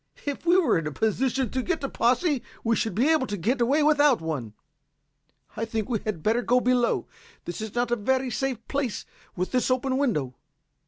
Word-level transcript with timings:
"If 0.25 0.47
we 0.47 0.57
were 0.57 0.79
in 0.79 0.87
a 0.87 0.91
position 0.91 1.51
to 1.51 1.61
get 1.61 1.83
a 1.83 1.87
posse 1.87 2.41
we 2.63 2.75
should 2.75 2.95
be 2.95 3.09
able 3.11 3.27
to 3.27 3.37
get 3.37 3.61
away 3.61 3.83
without 3.83 4.19
one. 4.19 4.55
I 5.55 5.63
think 5.63 5.89
we 5.89 5.99
had 5.99 6.23
better 6.23 6.41
go 6.41 6.59
below. 6.59 7.05
This 7.45 7.61
is 7.61 7.75
not 7.75 7.91
a 7.91 7.95
very 7.95 8.31
safe 8.31 8.67
place 8.67 9.05
with 9.35 9.51
this 9.51 9.69
open 9.69 9.99
window." 9.99 10.33